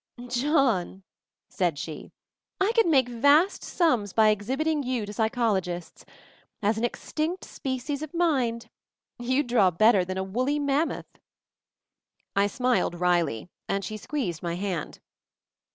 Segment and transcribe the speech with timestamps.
[0.29, 1.03] "John"
[1.47, 2.11] said she,
[2.59, 6.05] "I could make vast sums by exhibiting you to psychologists!
[6.59, 8.71] as An Extinct Species of Mind.
[9.19, 13.49] You'd draw bet ter than a Woolly Mammoth." 42 MOVING THE MOUNTAIN I smiled wryly;
[13.69, 14.99] and she squeezed my hand.